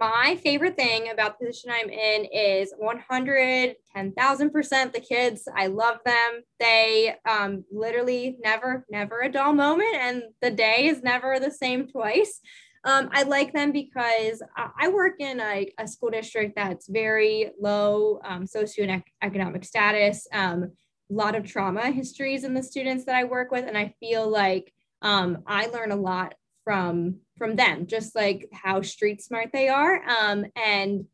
My 0.00 0.38
favorite 0.42 0.76
thing 0.76 1.10
about 1.10 1.38
the 1.38 1.46
position 1.46 1.70
I'm 1.72 1.88
in 1.88 2.24
is 2.24 2.74
110,000% 2.82 4.92
the 4.92 5.00
kids. 5.00 5.46
I 5.54 5.68
love 5.68 5.98
them. 6.04 6.42
They 6.58 7.14
um, 7.28 7.64
literally 7.70 8.36
never, 8.42 8.84
never 8.90 9.20
a 9.20 9.30
dull 9.30 9.52
moment, 9.52 9.94
and 9.94 10.24
the 10.42 10.50
day 10.50 10.88
is 10.88 11.04
never 11.04 11.38
the 11.38 11.52
same 11.52 11.86
twice. 11.86 12.40
Um, 12.86 13.10
I 13.12 13.24
like 13.24 13.52
them 13.52 13.72
because 13.72 14.40
I 14.56 14.88
work 14.88 15.14
in 15.18 15.40
a, 15.40 15.68
a 15.76 15.88
school 15.88 16.10
district 16.10 16.54
that's 16.54 16.86
very 16.86 17.50
low 17.60 18.20
um, 18.24 18.44
socioeconomic 18.44 19.64
status, 19.64 20.28
um, 20.32 20.70
a 21.10 21.12
lot 21.12 21.34
of 21.34 21.44
trauma 21.44 21.90
histories 21.90 22.44
in 22.44 22.54
the 22.54 22.62
students 22.62 23.04
that 23.06 23.16
I 23.16 23.24
work 23.24 23.50
with, 23.50 23.66
and 23.66 23.76
I 23.76 23.92
feel 23.98 24.28
like 24.28 24.72
um, 25.02 25.38
I 25.48 25.66
learn 25.66 25.90
a 25.90 25.96
lot 25.96 26.34
from 26.62 27.16
from 27.36 27.56
them, 27.56 27.88
just 27.88 28.14
like 28.14 28.48
how 28.52 28.82
street 28.82 29.20
smart 29.20 29.50
they 29.52 29.68
are, 29.68 30.00
um, 30.08 30.46
and 30.54 31.06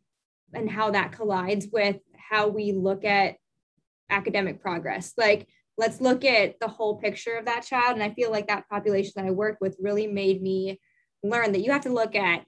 and 0.52 0.70
how 0.70 0.90
that 0.90 1.12
collides 1.12 1.68
with 1.72 1.96
how 2.16 2.48
we 2.48 2.72
look 2.72 3.06
at 3.06 3.36
academic 4.10 4.60
progress. 4.60 5.14
Like 5.16 5.48
let's 5.78 6.02
look 6.02 6.22
at 6.22 6.60
the 6.60 6.68
whole 6.68 6.96
picture 6.98 7.36
of 7.38 7.46
that 7.46 7.64
child, 7.64 7.94
and 7.94 8.02
I 8.02 8.12
feel 8.12 8.30
like 8.30 8.48
that 8.48 8.68
population 8.68 9.12
that 9.16 9.24
I 9.24 9.30
work 9.30 9.56
with 9.58 9.74
really 9.80 10.06
made 10.06 10.42
me 10.42 10.78
learned 11.22 11.54
that 11.54 11.62
you 11.62 11.72
have 11.72 11.82
to 11.82 11.92
look 11.92 12.14
at 12.14 12.44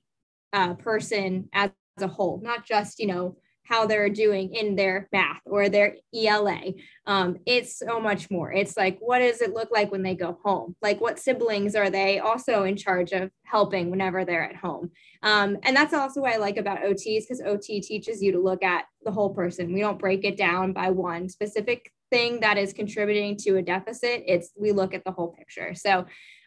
a 0.53 0.75
person 0.75 1.49
as 1.53 1.71
a 2.01 2.09
whole, 2.09 2.41
not 2.43 2.65
just, 2.65 2.99
you 2.99 3.07
know, 3.07 3.37
how 3.65 3.87
they're 3.87 4.11
doing 4.11 4.55
in 4.55 4.77
their 4.77 5.09
math 5.11 5.41
or 5.47 5.69
their 5.69 5.97
ELA. 6.15 6.75
Um, 7.07 7.39
it's 7.47 7.79
so 7.79 7.99
much 7.99 8.31
more. 8.31 8.53
It's 8.53 8.77
like, 8.77 8.99
what 9.01 9.21
does 9.21 9.41
it 9.41 9.55
look 9.55 9.71
like 9.71 9.91
when 9.91 10.03
they 10.03 10.15
go 10.15 10.39
home? 10.45 10.77
Like, 10.83 11.01
what 11.01 11.19
siblings 11.19 11.75
are 11.75 11.89
they 11.89 12.19
also 12.19 12.65
in 12.65 12.77
charge 12.77 13.13
of 13.13 13.31
helping 13.45 13.91
whenever 13.91 14.25
they're 14.25 14.45
at 14.45 14.57
home? 14.57 14.91
Um, 15.23 15.57
and 15.63 15.75
that's 15.75 15.95
also 15.95 16.21
what 16.21 16.35
I 16.35 16.37
like 16.37 16.59
about 16.59 16.83
OTs 16.83 17.23
because 17.23 17.43
OT 17.45 17.81
teaches 17.81 18.23
you 18.23 18.33
to 18.33 18.39
look 18.39 18.63
at 18.63 18.85
the 19.03 19.13
whole 19.13 19.33
person. 19.33 19.73
We 19.73 19.81
don't 19.81 19.99
break 19.99 20.25
it 20.25 20.37
down 20.37 20.73
by 20.73 20.91
one 20.91 21.31
specific 21.31 21.91
thing 22.11 22.41
that 22.41 22.59
is 22.59 22.75
contributing 22.75 23.37
to 23.39 23.57
a 23.57 23.63
deficit. 23.63 24.25
It's 24.27 24.51
we 24.57 24.73
look 24.73 24.93
at 24.93 25.05
the 25.05 25.11
whole 25.11 25.33
picture. 25.33 25.75
So 25.75 26.05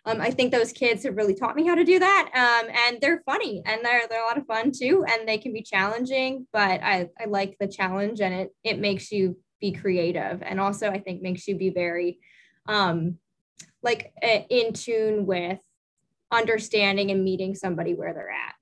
um, 0.08 0.22
I 0.22 0.32
think 0.32 0.54
those 0.54 0.72
kids 0.72 1.04
have 1.04 1.18
really 1.18 1.36
taught 1.36 1.56
me 1.56 1.68
how 1.68 1.76
to 1.76 1.84
do 1.84 2.00
that. 2.00 2.30
Um, 2.34 2.74
and 2.74 3.02
they're 3.02 3.22
funny 3.26 3.62
and 3.66 3.84
they're, 3.84 4.08
they're 4.10 4.24
a 4.24 4.26
lot 4.26 4.38
of 4.38 4.48
fun 4.48 4.72
too. 4.72 5.04
And 5.08 5.28
they 5.28 5.38
can 5.38 5.52
be 5.52 5.62
challenging, 5.62 6.48
but 6.54 6.82
I, 6.82 7.10
I 7.20 7.26
like 7.26 7.58
the 7.60 7.68
challenge 7.68 8.22
and 8.22 8.34
it, 8.34 8.56
it 8.64 8.80
makes 8.80 9.12
you 9.12 9.38
be 9.60 9.74
creative. 9.74 10.42
And 10.42 10.62
also 10.62 10.90
I 10.90 11.00
think 11.00 11.22
makes 11.22 11.46
you 11.46 11.58
be 11.58 11.72
very 11.72 12.20
um, 12.68 13.18
like 13.84 14.14
in 14.50 14.72
tune 14.72 15.26
with 15.26 15.60
understanding 16.32 17.12
and 17.12 17.24
meeting 17.24 17.54
somebody 17.54 17.94
where 17.94 18.14
they're 18.14 18.32
at. 18.32 18.56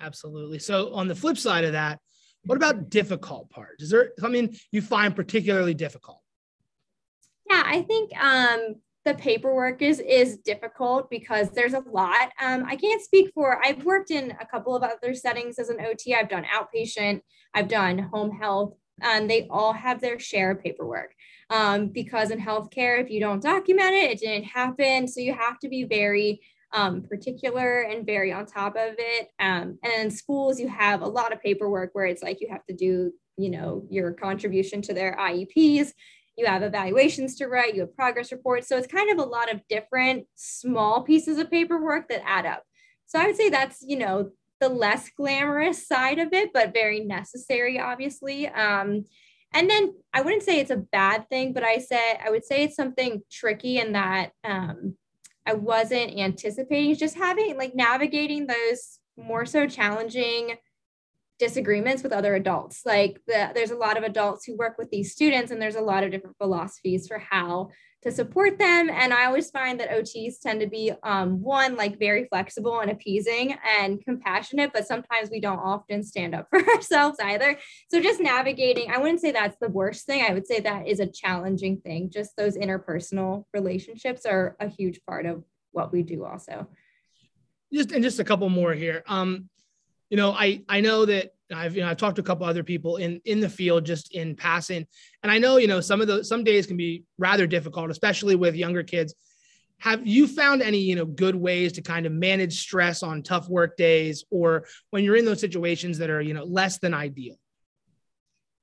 Absolutely. 0.00 0.58
So 0.58 0.92
on 0.92 1.08
the 1.08 1.14
flip 1.14 1.38
side 1.38 1.64
of 1.64 1.72
that, 1.72 1.98
what 2.44 2.56
about 2.56 2.90
difficult 2.90 3.48
parts? 3.48 3.82
Is 3.82 3.90
there 3.90 4.10
something 4.18 4.54
you 4.70 4.82
find 4.82 5.16
particularly 5.16 5.74
difficult? 5.74 6.20
Yeah, 7.48 7.62
I 7.64 7.82
think 7.82 8.10
um, 8.20 8.76
the 9.04 9.14
paperwork 9.14 9.82
is 9.82 10.00
is 10.00 10.38
difficult 10.38 11.10
because 11.10 11.50
there's 11.50 11.74
a 11.74 11.82
lot. 11.90 12.30
Um, 12.40 12.64
I 12.66 12.76
can't 12.76 13.02
speak 13.02 13.32
for. 13.34 13.64
I've 13.64 13.84
worked 13.84 14.10
in 14.10 14.32
a 14.40 14.46
couple 14.46 14.76
of 14.76 14.82
other 14.82 15.14
settings 15.14 15.58
as 15.58 15.68
an 15.68 15.80
OT. 15.80 16.14
I've 16.14 16.28
done 16.28 16.44
outpatient. 16.44 17.22
I've 17.54 17.68
done 17.68 17.98
home 17.98 18.30
health, 18.30 18.74
and 19.00 19.28
they 19.28 19.48
all 19.50 19.72
have 19.72 20.00
their 20.00 20.18
share 20.18 20.52
of 20.52 20.62
paperwork. 20.62 21.14
Um, 21.50 21.88
because 21.88 22.30
in 22.30 22.40
healthcare, 22.40 23.00
if 23.00 23.10
you 23.10 23.20
don't 23.20 23.42
document 23.42 23.92
it, 23.92 24.12
it 24.12 24.20
didn't 24.20 24.44
happen. 24.44 25.08
So 25.08 25.20
you 25.20 25.34
have 25.34 25.58
to 25.60 25.68
be 25.68 25.84
very 25.84 26.40
um, 26.72 27.02
particular 27.02 27.82
and 27.82 28.06
very 28.06 28.32
on 28.32 28.46
top 28.46 28.76
of 28.76 28.94
it. 28.98 29.28
Um, 29.38 29.78
and 29.82 30.04
in 30.04 30.10
schools, 30.10 30.58
you 30.58 30.68
have 30.68 31.02
a 31.02 31.06
lot 31.06 31.32
of 31.32 31.42
paperwork 31.42 31.90
where 31.92 32.06
it's 32.06 32.22
like 32.22 32.40
you 32.40 32.48
have 32.50 32.64
to 32.66 32.74
do, 32.74 33.12
you 33.36 33.50
know, 33.50 33.84
your 33.90 34.12
contribution 34.12 34.80
to 34.82 34.94
their 34.94 35.16
IEPs 35.20 35.92
you 36.36 36.46
have 36.46 36.62
evaluations 36.62 37.36
to 37.36 37.46
write, 37.46 37.74
you 37.74 37.82
have 37.82 37.96
progress 37.96 38.32
reports. 38.32 38.68
So 38.68 38.76
it's 38.76 38.86
kind 38.86 39.10
of 39.10 39.18
a 39.18 39.28
lot 39.28 39.52
of 39.52 39.60
different 39.68 40.26
small 40.34 41.02
pieces 41.02 41.38
of 41.38 41.50
paperwork 41.50 42.08
that 42.08 42.26
add 42.26 42.46
up. 42.46 42.62
So 43.06 43.18
I 43.18 43.26
would 43.26 43.36
say 43.36 43.50
that's, 43.50 43.84
you 43.86 43.98
know, 43.98 44.30
the 44.60 44.68
less 44.68 45.10
glamorous 45.10 45.86
side 45.86 46.18
of 46.18 46.32
it, 46.32 46.52
but 46.52 46.72
very 46.72 47.00
necessary, 47.00 47.78
obviously. 47.78 48.46
Um, 48.48 49.04
and 49.52 49.68
then 49.68 49.94
I 50.14 50.22
wouldn't 50.22 50.44
say 50.44 50.60
it's 50.60 50.70
a 50.70 50.76
bad 50.76 51.28
thing, 51.28 51.52
but 51.52 51.64
I 51.64 51.78
said 51.78 52.18
I 52.24 52.30
would 52.30 52.44
say 52.44 52.62
it's 52.64 52.76
something 52.76 53.22
tricky 53.30 53.78
in 53.78 53.92
that 53.92 54.30
um, 54.44 54.96
I 55.44 55.54
wasn't 55.54 56.18
anticipating 56.18 56.94
just 56.94 57.16
having 57.16 57.58
like 57.58 57.74
navigating 57.74 58.46
those 58.46 58.98
more 59.16 59.44
so 59.44 59.66
challenging 59.66 60.56
disagreements 61.42 62.04
with 62.04 62.12
other 62.12 62.36
adults. 62.36 62.82
Like 62.86 63.20
the, 63.26 63.50
there's 63.52 63.72
a 63.72 63.76
lot 63.76 63.98
of 63.98 64.04
adults 64.04 64.44
who 64.44 64.56
work 64.56 64.78
with 64.78 64.90
these 64.90 65.10
students, 65.10 65.50
and 65.50 65.60
there's 65.60 65.74
a 65.74 65.80
lot 65.80 66.04
of 66.04 66.12
different 66.12 66.38
philosophies 66.38 67.08
for 67.08 67.18
how 67.18 67.70
to 68.02 68.12
support 68.12 68.60
them. 68.60 68.88
And 68.88 69.12
I 69.12 69.24
always 69.24 69.50
find 69.50 69.80
that 69.80 69.90
OTs 69.90 70.40
tend 70.40 70.60
to 70.60 70.68
be 70.68 70.92
um, 71.02 71.42
one, 71.42 71.74
like 71.74 71.98
very 71.98 72.26
flexible 72.26 72.78
and 72.78 72.92
appeasing 72.92 73.56
and 73.76 74.00
compassionate, 74.04 74.70
but 74.72 74.86
sometimes 74.86 75.30
we 75.30 75.40
don't 75.40 75.58
often 75.58 76.04
stand 76.04 76.32
up 76.32 76.46
for 76.50 76.64
ourselves 76.74 77.18
either. 77.20 77.58
So 77.90 78.00
just 78.00 78.20
navigating, 78.20 78.92
I 78.92 78.98
wouldn't 78.98 79.20
say 79.20 79.32
that's 79.32 79.56
the 79.60 79.68
worst 79.68 80.06
thing. 80.06 80.24
I 80.24 80.34
would 80.34 80.46
say 80.46 80.60
that 80.60 80.86
is 80.86 81.00
a 81.00 81.06
challenging 81.06 81.80
thing. 81.80 82.08
Just 82.08 82.36
those 82.36 82.56
interpersonal 82.56 83.46
relationships 83.52 84.26
are 84.26 84.56
a 84.60 84.68
huge 84.68 85.00
part 85.08 85.26
of 85.26 85.42
what 85.72 85.92
we 85.92 86.04
do 86.04 86.24
also. 86.24 86.68
Just 87.72 87.90
and 87.90 88.04
just 88.04 88.20
a 88.20 88.24
couple 88.24 88.48
more 88.48 88.74
here. 88.74 89.02
Um, 89.08 89.48
you 90.12 90.18
know, 90.18 90.32
I 90.32 90.62
I 90.68 90.82
know 90.82 91.06
that 91.06 91.32
I've 91.54 91.74
you 91.74 91.80
know 91.80 91.88
I've 91.88 91.96
talked 91.96 92.16
to 92.16 92.22
a 92.22 92.24
couple 92.24 92.44
other 92.44 92.62
people 92.62 92.98
in 92.98 93.22
in 93.24 93.40
the 93.40 93.48
field 93.48 93.86
just 93.86 94.14
in 94.14 94.36
passing, 94.36 94.86
and 95.22 95.32
I 95.32 95.38
know 95.38 95.56
you 95.56 95.66
know 95.66 95.80
some 95.80 96.02
of 96.02 96.06
the 96.06 96.22
some 96.22 96.44
days 96.44 96.66
can 96.66 96.76
be 96.76 97.04
rather 97.16 97.46
difficult, 97.46 97.90
especially 97.90 98.36
with 98.36 98.54
younger 98.54 98.82
kids. 98.82 99.14
Have 99.78 100.06
you 100.06 100.26
found 100.26 100.60
any 100.60 100.80
you 100.80 100.96
know 100.96 101.06
good 101.06 101.34
ways 101.34 101.72
to 101.72 101.80
kind 101.80 102.04
of 102.04 102.12
manage 102.12 102.60
stress 102.60 103.02
on 103.02 103.22
tough 103.22 103.48
work 103.48 103.78
days, 103.78 104.26
or 104.30 104.66
when 104.90 105.02
you're 105.02 105.16
in 105.16 105.24
those 105.24 105.40
situations 105.40 105.96
that 105.96 106.10
are 106.10 106.20
you 106.20 106.34
know 106.34 106.44
less 106.44 106.78
than 106.78 106.92
ideal? 106.92 107.36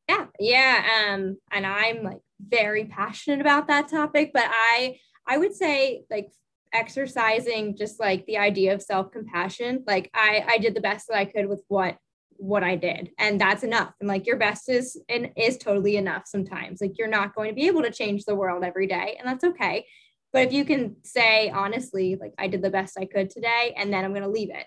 Yeah, 0.07 0.27
yeah, 0.39 1.09
um, 1.09 1.39
and 1.51 1.65
I'm 1.65 2.03
like 2.03 2.19
very 2.47 2.85
passionate 2.85 3.41
about 3.41 3.69
that 3.69 3.89
topic, 3.89 4.29
but 4.35 4.45
I 4.45 4.99
I 5.25 5.39
would 5.39 5.55
say 5.55 6.03
like 6.11 6.29
exercising 6.73 7.75
just 7.75 7.99
like 7.99 8.25
the 8.25 8.37
idea 8.37 8.73
of 8.73 8.81
self-compassion 8.81 9.83
like 9.87 10.09
i 10.13 10.43
i 10.47 10.57
did 10.57 10.75
the 10.75 10.81
best 10.81 11.07
that 11.07 11.17
i 11.17 11.25
could 11.25 11.47
with 11.47 11.63
what 11.67 11.97
what 12.37 12.63
i 12.63 12.75
did 12.75 13.11
and 13.17 13.41
that's 13.41 13.63
enough 13.63 13.93
and 13.99 14.07
like 14.07 14.25
your 14.25 14.37
best 14.37 14.69
is 14.69 15.01
and 15.09 15.29
is 15.35 15.57
totally 15.57 15.97
enough 15.97 16.23
sometimes 16.25 16.79
like 16.79 16.97
you're 16.97 17.07
not 17.07 17.35
going 17.35 17.49
to 17.49 17.55
be 17.55 17.67
able 17.67 17.81
to 17.81 17.91
change 17.91 18.23
the 18.23 18.35
world 18.35 18.63
every 18.63 18.87
day 18.87 19.15
and 19.19 19.27
that's 19.27 19.43
okay 19.43 19.85
but 20.31 20.43
if 20.43 20.53
you 20.53 20.63
can 20.63 20.95
say 21.03 21.49
honestly 21.49 22.17
like 22.19 22.33
i 22.37 22.47
did 22.47 22.61
the 22.61 22.69
best 22.69 22.97
i 22.99 23.05
could 23.05 23.29
today 23.29 23.73
and 23.75 23.91
then 23.91 24.05
i'm 24.05 24.11
going 24.11 24.23
to 24.23 24.29
leave 24.29 24.51
it. 24.51 24.65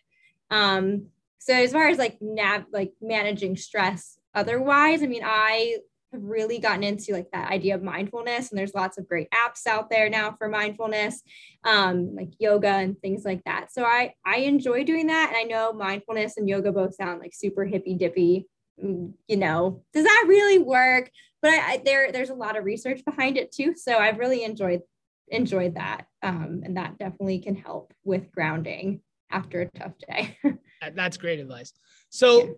Um 0.51 1.07
so 1.39 1.55
as 1.55 1.73
far 1.73 1.89
as 1.89 1.99
like 1.99 2.19
nav 2.21 2.65
like 2.73 2.93
managing 3.01 3.57
stress 3.57 4.19
otherwise 4.35 5.03
i 5.03 5.07
mean 5.07 5.23
i 5.25 5.77
have 6.13 6.23
really 6.23 6.59
gotten 6.59 6.83
into 6.83 7.13
like 7.13 7.31
that 7.33 7.51
idea 7.51 7.75
of 7.75 7.83
mindfulness 7.83 8.51
and 8.51 8.59
there's 8.59 8.75
lots 8.75 8.99
of 8.99 9.09
great 9.09 9.29
apps 9.31 9.67
out 9.67 9.91
there 9.91 10.09
now 10.09 10.35
for 10.39 10.49
mindfulness 10.49 11.23
um, 11.65 12.15
like 12.15 12.31
yoga 12.39 12.69
and 12.69 13.01
things 13.01 13.25
like 13.25 13.43
that. 13.45 13.73
So 13.73 13.85
i 13.85 14.15
i 14.25 14.39
enjoy 14.39 14.85
doing 14.85 15.07
that 15.09 15.29
and 15.29 15.37
i 15.37 15.43
know 15.43 15.73
mindfulness 15.73 16.37
and 16.37 16.49
yoga 16.49 16.73
both 16.73 16.95
sound 16.95 17.21
like 17.21 17.35
super 17.35 17.65
hippy 17.65 17.95
dippy 17.95 18.47
mm, 18.83 19.13
you 19.29 19.37
know. 19.37 19.83
Does 19.93 20.05
that 20.05 20.25
really 20.29 20.59
work? 20.59 21.11
But 21.41 21.51
I, 21.51 21.73
I, 21.73 21.83
there 21.85 22.13
there's 22.13 22.31
a 22.31 22.35
lot 22.35 22.57
of 22.57 22.65
research 22.65 23.05
behind 23.05 23.37
it 23.37 23.53
too 23.53 23.75
so 23.77 23.99
i've 23.99 24.19
really 24.19 24.45
enjoyed 24.45 24.83
enjoyed 25.29 25.75
that 25.75 26.07
um, 26.23 26.63
and 26.65 26.77
that 26.77 26.99
definitely 26.99 27.41
can 27.41 27.57
help 27.57 27.93
with 28.05 28.31
grounding 28.33 29.01
after 29.33 29.63
a 29.63 29.71
tough 29.71 29.95
day. 30.09 30.37
That's 30.95 31.17
great 31.17 31.41
advice. 31.41 31.73
So 32.11 32.45
yeah. 32.45 32.53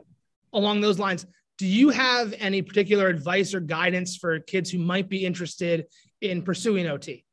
along 0.52 0.80
those 0.80 0.98
lines 0.98 1.26
do 1.58 1.66
you 1.66 1.90
have 1.90 2.34
any 2.38 2.62
particular 2.62 3.08
advice 3.08 3.54
or 3.54 3.60
guidance 3.60 4.16
for 4.16 4.40
kids 4.40 4.70
who 4.70 4.78
might 4.78 5.08
be 5.08 5.24
interested 5.24 5.86
in 6.20 6.42
pursuing 6.42 6.86
OT? 6.86 7.24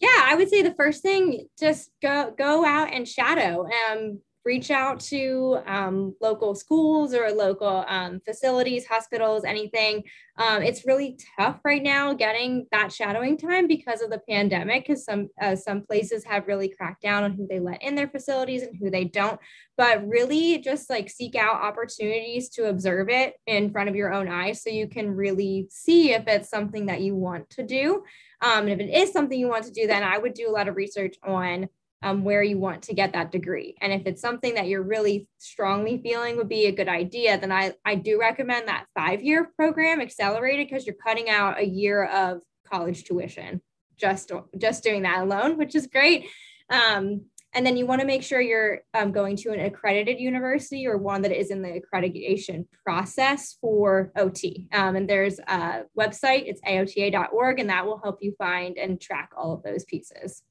Yeah, 0.00 0.08
I 0.24 0.34
would 0.34 0.48
say 0.48 0.62
the 0.62 0.74
first 0.74 1.02
thing 1.02 1.46
just 1.58 1.90
go 2.00 2.34
go 2.36 2.64
out 2.64 2.92
and 2.92 3.06
shadow. 3.06 3.68
Um, 3.90 4.20
reach 4.44 4.70
out 4.70 5.00
to 5.00 5.58
um, 5.66 6.14
local 6.20 6.54
schools 6.54 7.14
or 7.14 7.30
local 7.30 7.84
um, 7.86 8.20
facilities, 8.24 8.86
hospitals, 8.86 9.44
anything. 9.44 10.02
Um, 10.36 10.62
it's 10.62 10.86
really 10.86 11.18
tough 11.38 11.60
right 11.64 11.82
now 11.82 12.14
getting 12.14 12.66
that 12.72 12.92
shadowing 12.92 13.36
time 13.36 13.68
because 13.68 14.02
of 14.02 14.10
the 14.10 14.20
pandemic, 14.28 14.86
because 14.86 15.04
some 15.04 15.28
uh, 15.40 15.54
some 15.54 15.82
places 15.82 16.24
have 16.24 16.48
really 16.48 16.68
cracked 16.68 17.02
down 17.02 17.24
on 17.24 17.32
who 17.32 17.46
they 17.46 17.60
let 17.60 17.82
in 17.82 17.94
their 17.94 18.08
facilities 18.08 18.62
and 18.62 18.76
who 18.76 18.90
they 18.90 19.04
don't. 19.04 19.38
But 19.76 20.06
really, 20.06 20.58
just 20.58 20.90
like 20.90 21.10
seek 21.10 21.34
out 21.34 21.62
opportunities 21.62 22.48
to 22.50 22.68
observe 22.68 23.08
it 23.08 23.34
in 23.46 23.70
front 23.70 23.88
of 23.88 23.96
your 23.96 24.12
own 24.12 24.28
eyes, 24.28 24.62
so 24.62 24.70
you 24.70 24.88
can 24.88 25.10
really 25.10 25.66
see 25.70 26.12
if 26.12 26.26
it's 26.26 26.48
something 26.48 26.86
that 26.86 27.00
you 27.00 27.14
want 27.14 27.48
to 27.50 27.62
do. 27.62 28.02
Um, 28.40 28.66
and 28.66 28.70
if 28.70 28.80
it 28.80 28.90
is 28.90 29.12
something 29.12 29.38
you 29.38 29.48
want 29.48 29.64
to 29.64 29.70
do, 29.70 29.86
then 29.86 30.02
I 30.02 30.18
would 30.18 30.34
do 30.34 30.48
a 30.48 30.52
lot 30.52 30.68
of 30.68 30.76
research 30.76 31.16
on 31.22 31.68
um, 32.02 32.24
where 32.24 32.42
you 32.42 32.58
want 32.58 32.82
to 32.82 32.94
get 32.94 33.12
that 33.12 33.32
degree. 33.32 33.76
And 33.80 33.92
if 33.92 34.02
it's 34.06 34.20
something 34.20 34.54
that 34.54 34.68
you're 34.68 34.82
really 34.82 35.28
strongly 35.38 36.00
feeling 36.02 36.36
would 36.36 36.48
be 36.48 36.66
a 36.66 36.72
good 36.72 36.88
idea, 36.88 37.38
then 37.38 37.52
I, 37.52 37.74
I 37.84 37.94
do 37.94 38.18
recommend 38.18 38.68
that 38.68 38.86
five 38.94 39.22
year 39.22 39.50
program 39.56 40.00
accelerated 40.00 40.68
because 40.68 40.86
you're 40.86 40.96
cutting 40.96 41.28
out 41.28 41.60
a 41.60 41.66
year 41.66 42.04
of 42.04 42.42
college 42.70 43.04
tuition 43.04 43.60
just, 43.96 44.32
just 44.58 44.82
doing 44.82 45.02
that 45.02 45.22
alone, 45.22 45.56
which 45.58 45.74
is 45.74 45.86
great. 45.86 46.26
Um, 46.70 47.26
and 47.54 47.66
then 47.66 47.76
you 47.76 47.86
want 47.86 48.00
to 48.00 48.06
make 48.06 48.22
sure 48.22 48.40
you're 48.40 48.80
um, 48.94 49.12
going 49.12 49.36
to 49.36 49.50
an 49.50 49.60
accredited 49.60 50.18
university 50.18 50.86
or 50.86 50.96
one 50.96 51.20
that 51.22 51.38
is 51.38 51.50
in 51.50 51.60
the 51.60 51.80
accreditation 51.80 52.66
process 52.82 53.58
for 53.60 54.10
OT. 54.16 54.68
Um, 54.72 54.96
and 54.96 55.08
there's 55.08 55.38
a 55.40 55.82
website, 55.98 56.44
it's 56.46 56.62
aota.org, 56.62 57.60
and 57.60 57.68
that 57.68 57.84
will 57.84 58.00
help 58.02 58.18
you 58.22 58.34
find 58.38 58.78
and 58.78 58.98
track 58.98 59.32
all 59.36 59.52
of 59.52 59.62
those 59.62 59.84
pieces. 59.84 60.42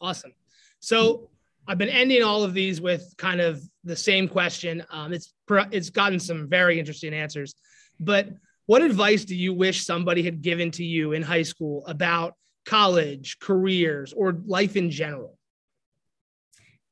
Awesome. 0.00 0.32
So 0.82 1.30
I've 1.68 1.78
been 1.78 1.88
ending 1.88 2.24
all 2.24 2.42
of 2.42 2.54
these 2.54 2.80
with 2.80 3.14
kind 3.16 3.40
of 3.40 3.62
the 3.84 3.94
same 3.94 4.28
question. 4.28 4.84
Um, 4.90 5.12
it's 5.12 5.32
it's 5.70 5.90
gotten 5.90 6.18
some 6.18 6.48
very 6.48 6.78
interesting 6.78 7.14
answers, 7.14 7.54
but 8.00 8.28
what 8.66 8.82
advice 8.82 9.24
do 9.24 9.36
you 9.36 9.54
wish 9.54 9.84
somebody 9.84 10.22
had 10.22 10.42
given 10.42 10.72
to 10.72 10.84
you 10.84 11.12
in 11.12 11.22
high 11.22 11.42
school 11.42 11.86
about 11.86 12.34
college, 12.66 13.38
careers, 13.38 14.12
or 14.12 14.32
life 14.44 14.76
in 14.76 14.90
general? 14.90 15.38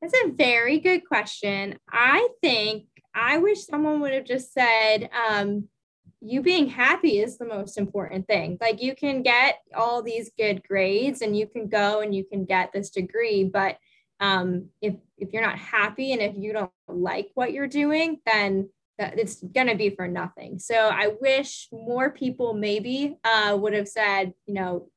That's 0.00 0.14
a 0.25 0.30
very 0.30 0.78
good 0.78 1.04
question. 1.06 1.76
I 1.90 2.28
think 2.40 2.85
I 3.12 3.38
wish 3.38 3.66
someone 3.66 4.00
would 4.00 4.12
have 4.12 4.25
just 4.25 4.52
said, 4.52 5.11
um, 5.28 5.68
you 6.21 6.43
being 6.43 6.69
happy 6.69 7.19
is 7.19 7.39
the 7.39 7.47
most 7.47 7.79
important 7.79 8.27
thing. 8.27 8.59
Like 8.61 8.83
you 8.83 8.95
can 8.95 9.23
get 9.23 9.59
all 9.75 10.03
these 10.03 10.31
good 10.37 10.62
grades 10.67 11.23
and 11.23 11.37
you 11.37 11.47
can 11.47 11.69
go 11.69 12.00
and 12.00 12.15
you 12.15 12.25
can 12.25 12.45
get 12.45 12.73
this 12.73 12.91
degree, 12.91 13.45
but 13.45 13.79
um, 14.21 14.67
if 14.83 14.95
if 15.17 15.33
you're 15.33 15.43
not 15.43 15.59
happy 15.59 16.12
and 16.12 16.21
if 16.21 16.35
you 16.37 16.53
don't 16.53 16.71
like 16.89 17.31
what 17.35 17.53
you're 17.53 17.67
doing, 17.67 18.21
then 18.27 18.69
that 18.99 19.19
it's 19.19 19.43
gonna 19.43 19.75
be 19.75 19.91
for 19.91 20.07
nothing. 20.07 20.59
So 20.59 20.75
I 20.75 21.15
wish 21.21 21.69
more 21.73 22.11
people 22.11 22.53
maybe 22.53 23.17
uh, 23.25 23.57
would 23.59 23.73
have 23.73 23.89
said, 23.89 24.35
you 24.47 24.55
know, 24.55 24.91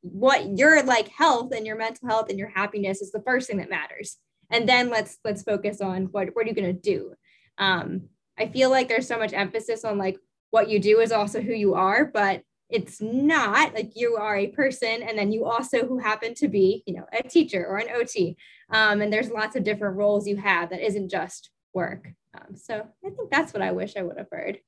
what 0.00 0.58
your 0.58 0.82
like 0.82 1.08
health 1.08 1.52
and 1.54 1.64
your 1.64 1.76
mental 1.76 2.08
health 2.08 2.28
and 2.28 2.38
your 2.38 2.48
happiness 2.48 3.00
is 3.00 3.12
the 3.12 3.22
first 3.22 3.46
thing 3.46 3.58
that 3.58 3.70
matters, 3.70 4.16
and 4.50 4.68
then 4.68 4.90
let's 4.90 5.18
let's 5.24 5.44
focus 5.44 5.80
on 5.80 6.06
what 6.06 6.30
what 6.34 6.44
are 6.44 6.48
you 6.48 6.54
gonna 6.54 6.72
do. 6.72 7.14
Um, 7.56 8.08
I 8.36 8.48
feel 8.48 8.68
like 8.68 8.88
there's 8.88 9.06
so 9.06 9.18
much 9.18 9.32
emphasis 9.32 9.84
on 9.84 9.96
like 9.96 10.18
what 10.50 10.68
you 10.68 10.78
do 10.78 11.00
is 11.00 11.12
also 11.12 11.40
who 11.40 11.52
you 11.52 11.74
are, 11.74 12.04
but 12.04 12.42
it's 12.68 13.00
not 13.00 13.74
like 13.74 13.92
you 13.94 14.16
are 14.16 14.36
a 14.36 14.48
person 14.48 15.02
and 15.02 15.16
then 15.16 15.30
you 15.30 15.44
also 15.44 15.86
who 15.86 15.98
happen 15.98 16.34
to 16.34 16.48
be 16.48 16.82
you 16.86 16.94
know 16.94 17.06
a 17.12 17.22
teacher 17.22 17.64
or 17.64 17.78
an 17.78 17.86
ot 17.88 18.36
um, 18.70 19.00
and 19.00 19.12
there's 19.12 19.30
lots 19.30 19.54
of 19.54 19.62
different 19.62 19.96
roles 19.96 20.26
you 20.26 20.36
have 20.36 20.70
that 20.70 20.84
isn't 20.84 21.08
just 21.08 21.50
work. 21.72 22.08
Um, 22.34 22.56
so 22.56 22.86
i 23.04 23.10
think 23.10 23.30
that's 23.30 23.52
what 23.52 23.62
i 23.62 23.72
wish 23.72 23.96
i 23.96 24.02
would 24.02 24.18
have 24.18 24.28
heard. 24.30 24.58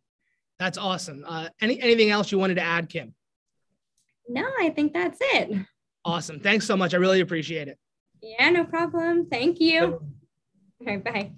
That's 0.59 0.79
awesome. 0.79 1.25
Uh, 1.27 1.49
any 1.61 1.81
anything 1.81 2.11
else 2.11 2.33
you 2.33 2.39
wanted 2.39 2.55
to 2.57 2.63
add 2.63 2.89
kim? 2.89 3.15
No 4.29 4.47
i 4.61 4.71
think 4.71 4.93
that's 4.93 5.19
it. 5.21 5.67
Awesome. 6.05 6.41
Thanks 6.41 6.67
so 6.67 6.77
much. 6.77 6.95
I 6.95 6.99
really 6.99 7.21
appreciate 7.21 7.69
it. 7.69 7.79
Yeah 8.23 8.51
no 8.51 8.65
problem. 8.65 9.27
Thank 9.27 9.61
you. 9.61 10.01
All 10.81 10.87
right 10.87 11.03
bye 11.03 11.33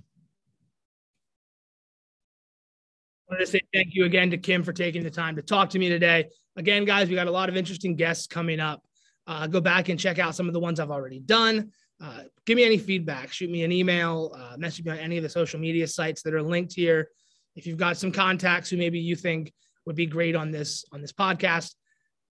wanted 3.31 3.47
to 3.47 3.51
say 3.51 3.61
thank 3.73 3.95
you 3.95 4.05
again 4.05 4.31
to 4.31 4.39
Kim 4.39 4.63
for 4.63 4.73
taking 4.73 5.03
the 5.03 5.11
time 5.11 5.37
to 5.37 5.43
talk 5.43 5.71
to 5.71 5.79
me 5.79 5.89
today. 5.89 6.29
Again, 6.57 6.85
guys, 6.85 7.09
we 7.09 7.15
got 7.15 7.29
a 7.29 7.31
lot 7.31 7.49
of 7.49 7.57
interesting 7.57 7.95
guests 7.95 8.27
coming 8.27 8.61
up. 8.61 8.83
Uh, 9.27 9.47
go 9.47 9.61
back 9.61 9.89
and 9.89 9.99
check 9.99 10.19
out 10.19 10.35
some 10.35 10.49
of 10.49 10.53
the 10.53 10.61
ones 10.61 10.81
I've 10.81 10.91
already 10.91 11.21
done. 11.21 11.71
Uh, 12.03 12.23
give 12.47 12.57
me 12.57 12.65
any 12.65 12.79
feedback. 12.79 13.33
Shoot 13.33 13.51
me 13.51 13.63
an 13.63 13.71
email, 13.71 14.35
uh, 14.37 14.57
message 14.57 14.85
me 14.85 14.91
on 14.91 14.99
any 14.99 15.17
of 15.17 15.23
the 15.23 15.29
social 15.29 15.61
media 15.61 15.87
sites 15.87 16.23
that 16.23 16.35
are 16.35 16.43
linked 16.43 16.73
here. 16.73 17.09
If 17.55 17.67
you've 17.67 17.79
got 17.79 17.97
some 17.97 18.11
contacts 18.11 18.71
who 18.71 18.77
maybe 18.77 18.99
you 18.99 19.15
think 19.15 19.53
would 19.87 19.97
be 19.97 20.07
great 20.07 20.35
on 20.35 20.51
this 20.51 20.85
on 20.93 21.01
this 21.01 21.13
podcast. 21.13 21.75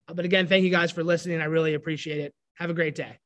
Uh, 0.08 0.14
but 0.14 0.24
again, 0.24 0.46
thank 0.46 0.64
you 0.64 0.70
guys 0.70 0.90
for 0.90 1.04
listening. 1.04 1.40
I 1.40 1.44
really 1.44 1.74
appreciate 1.74 2.18
it. 2.18 2.34
Have 2.54 2.70
a 2.70 2.74
great 2.74 2.94
day. 2.94 3.18